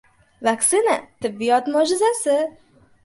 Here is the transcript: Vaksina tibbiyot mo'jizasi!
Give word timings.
Vaksina 0.47 0.95
tibbiyot 1.25 1.71
mo'jizasi! 1.75 2.39